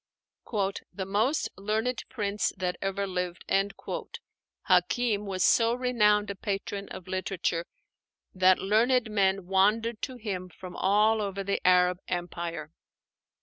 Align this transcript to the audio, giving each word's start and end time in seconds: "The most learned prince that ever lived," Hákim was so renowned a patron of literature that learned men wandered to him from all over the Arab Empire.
"The 0.51 1.05
most 1.05 1.49
learned 1.57 2.03
prince 2.09 2.51
that 2.57 2.75
ever 2.81 3.05
lived," 3.05 3.45
Hákim 3.47 5.25
was 5.25 5.43
so 5.43 5.75
renowned 5.75 6.31
a 6.31 6.35
patron 6.35 6.89
of 6.89 7.07
literature 7.07 7.65
that 8.33 8.57
learned 8.57 9.11
men 9.11 9.45
wandered 9.45 10.01
to 10.01 10.15
him 10.15 10.49
from 10.49 10.75
all 10.75 11.21
over 11.21 11.43
the 11.43 11.61
Arab 11.63 11.99
Empire. 12.07 12.71